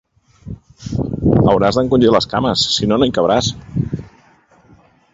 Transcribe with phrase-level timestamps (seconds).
[1.51, 3.55] Hauràs d'encongir les cames, si no, no hi cabràs!